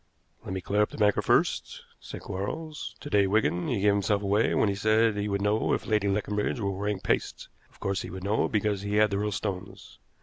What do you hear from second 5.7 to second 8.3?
if Lady Leconbridge were wearing paste. Of course he would